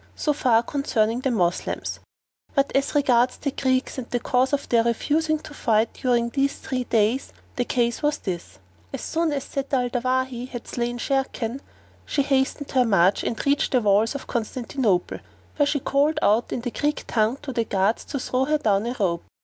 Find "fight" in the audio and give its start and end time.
5.53-5.93